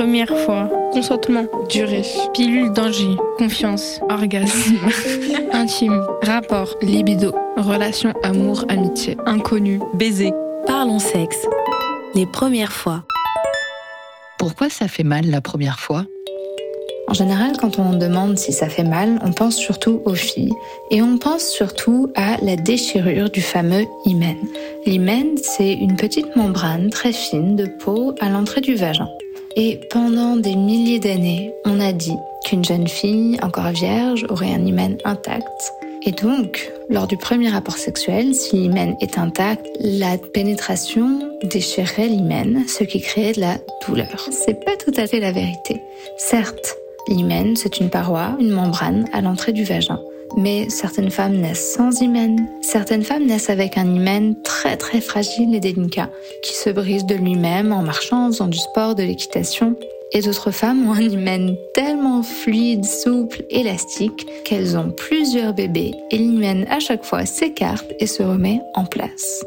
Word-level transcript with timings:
Première 0.00 0.34
fois. 0.34 0.66
Consentement. 0.94 1.44
Durée. 1.68 2.06
Pilule 2.32 2.72
danger. 2.72 3.18
Confiance. 3.36 4.00
Orgasme. 4.08 4.78
Intime. 5.52 6.02
Rapport. 6.22 6.74
Libido. 6.80 7.34
Relation 7.58 8.14
amour, 8.22 8.64
amitié. 8.70 9.18
Inconnu. 9.26 9.78
Baiser. 9.92 10.32
Parlons 10.66 11.00
sexe. 11.00 11.36
Les 12.14 12.24
premières 12.24 12.72
fois. 12.72 13.04
Pourquoi 14.38 14.70
ça 14.70 14.88
fait 14.88 15.02
mal 15.02 15.26
la 15.26 15.42
première 15.42 15.78
fois? 15.78 16.06
En 17.06 17.12
général, 17.12 17.58
quand 17.60 17.78
on 17.78 17.92
demande 17.92 18.38
si 18.38 18.54
ça 18.54 18.70
fait 18.70 18.84
mal, 18.84 19.18
on 19.22 19.32
pense 19.32 19.56
surtout 19.56 20.00
aux 20.06 20.14
filles 20.14 20.54
et 20.90 21.02
on 21.02 21.18
pense 21.18 21.46
surtout 21.46 22.10
à 22.16 22.38
la 22.40 22.56
déchirure 22.56 23.28
du 23.28 23.42
fameux 23.42 23.84
hymen. 24.06 24.38
L'hymen, 24.86 25.36
c'est 25.42 25.74
une 25.74 25.96
petite 25.96 26.36
membrane 26.36 26.88
très 26.88 27.12
fine 27.12 27.54
de 27.54 27.66
peau 27.66 28.14
à 28.18 28.30
l'entrée 28.30 28.62
du 28.62 28.76
vagin. 28.76 29.08
Et 29.56 29.80
pendant 29.90 30.36
des 30.36 30.54
milliers 30.54 31.00
d'années, 31.00 31.52
on 31.64 31.80
a 31.80 31.92
dit 31.92 32.16
qu'une 32.44 32.64
jeune 32.64 32.86
fille 32.86 33.38
encore 33.42 33.70
vierge 33.70 34.24
aurait 34.28 34.52
un 34.52 34.64
hymen 34.64 34.96
intact. 35.04 35.72
Et 36.06 36.12
donc, 36.12 36.70
lors 36.88 37.06
du 37.06 37.16
premier 37.16 37.50
rapport 37.50 37.76
sexuel, 37.76 38.34
si 38.34 38.56
l'hymen 38.56 38.96
est 39.00 39.18
intact, 39.18 39.66
la 39.80 40.16
pénétration 40.16 41.18
déchirerait 41.42 42.08
l'hymen, 42.08 42.64
ce 42.68 42.84
qui 42.84 43.00
créait 43.00 43.32
de 43.32 43.40
la 43.40 43.58
douleur. 43.86 44.28
C'est 44.30 44.64
pas 44.64 44.76
tout 44.76 44.92
à 44.96 45.06
fait 45.06 45.20
la 45.20 45.32
vérité. 45.32 45.82
Certes, 46.16 46.76
l'hymen, 47.08 47.56
c'est 47.56 47.80
une 47.80 47.90
paroi, 47.90 48.36
une 48.38 48.50
membrane 48.50 49.06
à 49.12 49.20
l'entrée 49.20 49.52
du 49.52 49.64
vagin. 49.64 50.00
Mais 50.36 50.68
certaines 50.70 51.10
femmes 51.10 51.36
naissent 51.36 51.74
sans 51.74 52.00
hymen. 52.00 52.46
Certaines 52.62 53.02
femmes 53.02 53.26
naissent 53.26 53.50
avec 53.50 53.76
un 53.76 53.94
hymen 53.94 54.36
très 54.42 54.76
très 54.76 55.00
fragile 55.00 55.54
et 55.54 55.60
délicat, 55.60 56.10
qui 56.42 56.54
se 56.54 56.70
brise 56.70 57.04
de 57.04 57.14
lui-même 57.14 57.72
en 57.72 57.82
marchant, 57.82 58.26
en 58.26 58.32
faisant 58.32 58.48
du 58.48 58.58
sport, 58.58 58.94
de 58.94 59.02
l'équitation. 59.02 59.74
Et 60.12 60.20
d'autres 60.22 60.50
femmes 60.50 60.88
ont 60.88 60.94
un 60.94 61.02
hymen 61.02 61.56
tellement 61.72 62.22
fluide, 62.22 62.84
souple, 62.84 63.44
élastique, 63.50 64.26
qu'elles 64.44 64.76
ont 64.76 64.90
plusieurs 64.90 65.54
bébés 65.54 65.94
et 66.10 66.18
l'hymen 66.18 66.66
à 66.68 66.80
chaque 66.80 67.04
fois 67.04 67.26
s'écarte 67.26 67.86
et 68.00 68.06
se 68.06 68.22
remet 68.22 68.60
en 68.74 68.84
place. 68.84 69.44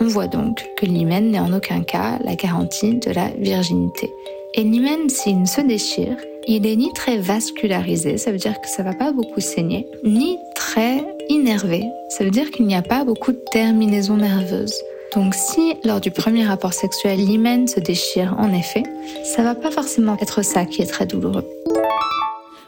On 0.00 0.06
voit 0.06 0.26
donc 0.26 0.62
que 0.76 0.86
l'hymen 0.86 1.30
n'est 1.30 1.40
en 1.40 1.52
aucun 1.52 1.82
cas 1.82 2.18
la 2.24 2.34
garantie 2.34 2.94
de 2.94 3.10
la 3.10 3.28
virginité. 3.38 4.10
Et 4.54 4.62
l'hymen, 4.62 5.08
s'il 5.08 5.46
se 5.46 5.60
déchire, 5.60 6.16
il 6.46 6.66
est 6.66 6.76
ni 6.76 6.92
très 6.92 7.18
vascularisé, 7.18 8.18
ça 8.18 8.30
veut 8.30 8.38
dire 8.38 8.60
que 8.60 8.68
ça 8.68 8.82
va 8.82 8.94
pas 8.94 9.12
beaucoup 9.12 9.40
saigner, 9.40 9.86
ni 10.04 10.38
très 10.54 11.04
innervé, 11.28 11.84
ça 12.08 12.24
veut 12.24 12.30
dire 12.30 12.50
qu'il 12.50 12.66
n'y 12.66 12.76
a 12.76 12.82
pas 12.82 13.04
beaucoup 13.04 13.32
de 13.32 13.40
terminaisons 13.50 14.16
nerveuses. 14.16 14.74
Donc 15.14 15.34
si 15.34 15.74
lors 15.84 16.00
du 16.00 16.10
premier 16.10 16.44
rapport 16.44 16.72
sexuel 16.72 17.18
l'hymen 17.18 17.66
se 17.66 17.80
déchire 17.80 18.36
en 18.38 18.52
effet, 18.52 18.82
ça 19.24 19.42
va 19.42 19.54
pas 19.54 19.70
forcément 19.70 20.16
être 20.20 20.42
ça 20.42 20.64
qui 20.64 20.82
est 20.82 20.86
très 20.86 21.06
douloureux. 21.06 21.44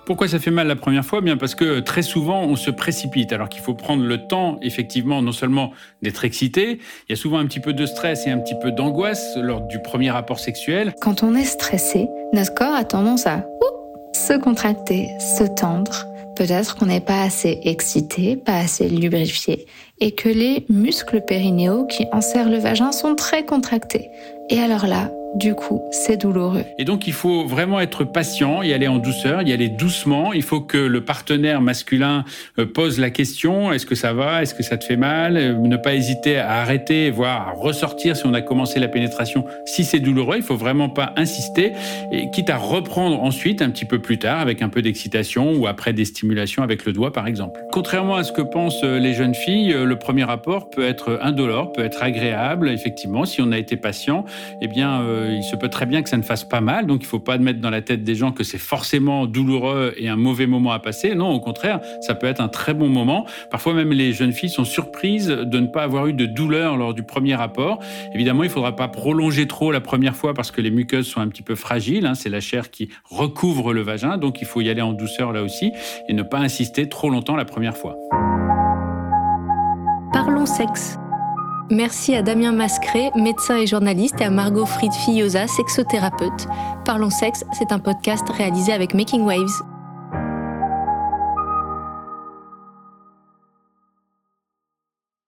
Pourquoi 0.08 0.26
ça 0.26 0.38
fait 0.38 0.50
mal 0.50 0.66
la 0.66 0.74
première 0.74 1.04
fois? 1.04 1.20
Bien 1.20 1.36
parce 1.36 1.54
que 1.54 1.80
très 1.80 2.00
souvent 2.00 2.42
on 2.44 2.56
se 2.56 2.70
précipite, 2.70 3.30
alors 3.30 3.50
qu'il 3.50 3.60
faut 3.60 3.74
prendre 3.74 4.02
le 4.02 4.26
temps, 4.26 4.56
effectivement, 4.62 5.20
non 5.20 5.32
seulement 5.32 5.72
d'être 6.00 6.24
excité, 6.24 6.78
il 7.06 7.10
y 7.10 7.12
a 7.12 7.16
souvent 7.16 7.36
un 7.36 7.44
petit 7.44 7.60
peu 7.60 7.74
de 7.74 7.84
stress 7.84 8.26
et 8.26 8.30
un 8.30 8.38
petit 8.38 8.54
peu 8.58 8.72
d'angoisse 8.72 9.36
lors 9.36 9.60
du 9.60 9.82
premier 9.82 10.10
rapport 10.10 10.38
sexuel. 10.38 10.94
Quand 11.02 11.22
on 11.22 11.34
est 11.34 11.44
stressé, 11.44 12.08
notre 12.32 12.54
corps 12.54 12.72
a 12.72 12.84
tendance 12.84 13.26
à 13.26 13.44
se 14.14 14.32
contracter, 14.32 15.10
se 15.18 15.44
tendre. 15.44 16.06
Peut-être 16.36 16.76
qu'on 16.76 16.86
n'est 16.86 17.02
pas 17.02 17.20
assez 17.20 17.60
excité, 17.64 18.36
pas 18.36 18.56
assez 18.56 18.88
lubrifié, 18.88 19.66
et 20.00 20.12
que 20.12 20.30
les 20.30 20.64
muscles 20.70 21.20
périnéaux 21.20 21.84
qui 21.84 22.06
enserrent 22.12 22.48
le 22.48 22.58
vagin 22.58 22.92
sont 22.92 23.14
très 23.14 23.44
contractés. 23.44 24.08
Et 24.48 24.58
alors 24.58 24.86
là, 24.86 25.10
du 25.34 25.54
coup, 25.54 25.82
c'est 25.90 26.16
douloureux. 26.16 26.64
Et 26.78 26.84
donc, 26.84 27.06
il 27.06 27.12
faut 27.12 27.44
vraiment 27.44 27.80
être 27.80 28.04
patient, 28.04 28.62
y 28.62 28.72
aller 28.72 28.88
en 28.88 28.98
douceur, 28.98 29.42
y 29.42 29.52
aller 29.52 29.68
doucement. 29.68 30.32
Il 30.32 30.42
faut 30.42 30.60
que 30.60 30.78
le 30.78 31.04
partenaire 31.04 31.60
masculin 31.60 32.24
euh, 32.58 32.66
pose 32.66 32.98
la 32.98 33.10
question 33.10 33.72
est-ce 33.72 33.86
que 33.86 33.94
ça 33.94 34.12
va 34.12 34.42
Est-ce 34.42 34.54
que 34.54 34.62
ça 34.62 34.76
te 34.76 34.84
fait 34.84 34.96
mal 34.96 35.36
euh, 35.36 35.52
Ne 35.54 35.76
pas 35.76 35.94
hésiter 35.94 36.38
à 36.38 36.60
arrêter, 36.60 37.10
voire 37.10 37.48
à 37.48 37.52
ressortir 37.52 38.16
si 38.16 38.26
on 38.26 38.34
a 38.34 38.40
commencé 38.40 38.80
la 38.80 38.88
pénétration. 38.88 39.44
Si 39.66 39.84
c'est 39.84 40.00
douloureux, 40.00 40.36
il 40.36 40.42
faut 40.42 40.56
vraiment 40.56 40.88
pas 40.88 41.12
insister, 41.16 41.72
quitte 42.32 42.50
à 42.50 42.56
reprendre 42.56 43.22
ensuite 43.22 43.60
un 43.62 43.70
petit 43.70 43.84
peu 43.84 43.98
plus 43.98 44.18
tard 44.18 44.40
avec 44.40 44.62
un 44.62 44.68
peu 44.68 44.82
d'excitation 44.82 45.52
ou 45.52 45.66
après 45.66 45.92
des 45.92 46.04
stimulations 46.04 46.62
avec 46.62 46.84
le 46.84 46.92
doigt, 46.92 47.12
par 47.12 47.26
exemple. 47.26 47.60
Contrairement 47.72 48.16
à 48.16 48.24
ce 48.24 48.32
que 48.32 48.42
pensent 48.42 48.82
euh, 48.84 48.98
les 48.98 49.14
jeunes 49.14 49.34
filles, 49.34 49.72
le 49.72 49.98
premier 49.98 50.24
rapport 50.24 50.70
peut 50.70 50.86
être 50.86 51.18
indolore, 51.22 51.72
peut 51.72 51.84
être 51.84 52.02
agréable. 52.02 52.70
Effectivement, 52.70 53.24
si 53.24 53.42
on 53.42 53.52
a 53.52 53.58
été 53.58 53.76
patient, 53.76 54.24
eh 54.60 54.68
bien 54.68 55.02
il 55.26 55.42
se 55.42 55.56
peut 55.56 55.68
très 55.68 55.86
bien 55.86 56.02
que 56.02 56.08
ça 56.08 56.16
ne 56.16 56.22
fasse 56.22 56.44
pas 56.44 56.60
mal. 56.60 56.86
Donc, 56.86 57.02
il 57.02 57.06
ne 57.06 57.08
faut 57.08 57.18
pas 57.18 57.38
mettre 57.38 57.60
dans 57.60 57.70
la 57.70 57.82
tête 57.82 58.04
des 58.04 58.14
gens 58.14 58.32
que 58.32 58.44
c'est 58.44 58.58
forcément 58.58 59.26
douloureux 59.26 59.94
et 59.96 60.08
un 60.08 60.16
mauvais 60.16 60.46
moment 60.46 60.72
à 60.72 60.78
passer. 60.78 61.14
Non, 61.14 61.30
au 61.30 61.40
contraire, 61.40 61.80
ça 62.00 62.14
peut 62.14 62.26
être 62.26 62.40
un 62.40 62.48
très 62.48 62.74
bon 62.74 62.88
moment. 62.88 63.26
Parfois, 63.50 63.74
même 63.74 63.92
les 63.92 64.12
jeunes 64.12 64.32
filles 64.32 64.50
sont 64.50 64.64
surprises 64.64 65.28
de 65.28 65.60
ne 65.60 65.66
pas 65.66 65.82
avoir 65.82 66.06
eu 66.06 66.12
de 66.12 66.26
douleur 66.26 66.76
lors 66.76 66.94
du 66.94 67.02
premier 67.02 67.34
rapport. 67.34 67.80
Évidemment, 68.14 68.42
il 68.42 68.48
ne 68.48 68.52
faudra 68.52 68.76
pas 68.76 68.88
prolonger 68.88 69.46
trop 69.46 69.72
la 69.72 69.80
première 69.80 70.16
fois 70.16 70.34
parce 70.34 70.50
que 70.50 70.60
les 70.60 70.70
muqueuses 70.70 71.06
sont 71.06 71.20
un 71.20 71.28
petit 71.28 71.42
peu 71.42 71.54
fragiles. 71.54 72.06
Hein. 72.06 72.14
C'est 72.14 72.30
la 72.30 72.40
chair 72.40 72.70
qui 72.70 72.90
recouvre 73.04 73.72
le 73.72 73.82
vagin. 73.82 74.18
Donc, 74.18 74.40
il 74.40 74.46
faut 74.46 74.60
y 74.60 74.70
aller 74.70 74.82
en 74.82 74.92
douceur 74.92 75.32
là 75.32 75.42
aussi 75.42 75.72
et 76.08 76.12
ne 76.12 76.22
pas 76.22 76.38
insister 76.38 76.88
trop 76.88 77.10
longtemps 77.10 77.36
la 77.36 77.44
première 77.44 77.76
fois. 77.76 77.96
Parlons 80.12 80.46
sexe. 80.46 80.98
Merci 81.70 82.14
à 82.14 82.22
Damien 82.22 82.52
Mascré, 82.52 83.10
médecin 83.14 83.58
et 83.58 83.66
journaliste, 83.66 84.20
et 84.20 84.24
à 84.24 84.30
Margot 84.30 84.64
Fried-Fillosa, 84.64 85.46
sexothérapeute. 85.46 86.46
Parlons 86.86 87.10
sexe, 87.10 87.44
c'est 87.52 87.72
un 87.72 87.78
podcast 87.78 88.26
réalisé 88.30 88.72
avec 88.72 88.94
Making 88.94 89.22
Waves. 89.24 89.77